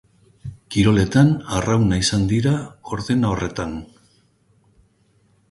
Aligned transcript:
Kiroletan, 0.75 1.29
arrauna 1.57 1.99
izan 2.05 2.25
dira, 2.33 2.55
ordena 2.97 3.31
horretan. 3.35 3.79